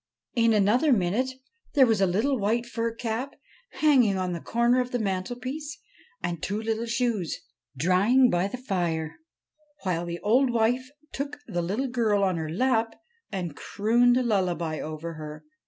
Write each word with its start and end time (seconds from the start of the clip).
In 0.33 0.51
another 0.53 0.91
minute 0.91 1.29
there 1.75 1.85
was 1.85 2.01
a 2.01 2.07
little 2.07 2.39
white 2.39 2.65
fur 2.65 2.91
cap 2.91 3.35
hanging 3.83 4.17
on 4.17 4.31
the 4.33 4.39
corner 4.41 4.81
of 4.81 4.89
the 4.89 4.97
mantelpiece 4.97 5.77
and 6.23 6.41
two 6.41 6.59
little 6.59 6.87
shoes 6.87 7.39
drying 7.77 8.31
by 8.31 8.47
the 8.47 8.57
fire, 8.57 9.19
while 9.83 10.07
the 10.07 10.17
old 10.21 10.49
wife 10.49 10.89
took 11.13 11.37
the 11.45 11.61
little 11.61 11.87
girl 11.87 12.23
on 12.23 12.37
her 12.37 12.49
lap 12.49 12.95
and 13.31 13.55
crooned 13.55 14.17
a 14.17 14.23
lullaby 14.23 14.79
over 14.79 15.13
her. 15.13 15.45